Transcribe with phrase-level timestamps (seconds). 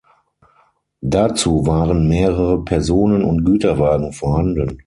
[1.01, 4.79] Dazu waren mehrere Personen- und Güterwagen vorhanden.